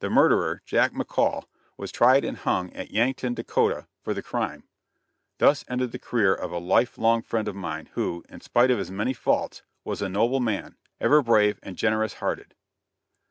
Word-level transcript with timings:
The 0.00 0.10
murderer, 0.10 0.60
Jack 0.66 0.92
McCall, 0.92 1.44
was 1.78 1.90
tried 1.90 2.22
and 2.22 2.36
hung 2.36 2.70
at 2.74 2.90
Yankton, 2.90 3.32
Dakotah, 3.32 3.88
for 4.02 4.12
the 4.12 4.20
crime. 4.22 4.64
Thus 5.38 5.64
ended 5.70 5.90
the 5.90 5.98
career 5.98 6.34
of 6.34 6.52
a 6.52 6.58
life 6.58 6.98
long 6.98 7.22
friend 7.22 7.48
of 7.48 7.56
mine 7.56 7.88
who, 7.94 8.24
in 8.28 8.42
spite 8.42 8.70
of 8.70 8.76
his 8.76 8.90
many 8.90 9.14
faults, 9.14 9.62
was 9.82 10.02
a 10.02 10.08
noble 10.10 10.38
man, 10.40 10.76
ever 11.00 11.22
brave 11.22 11.58
and 11.62 11.78
generous 11.78 12.12
hearted. 12.20 12.54